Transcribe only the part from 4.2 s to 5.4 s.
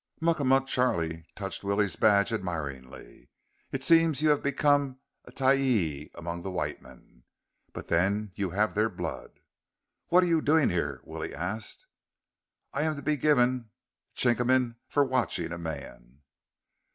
you have become a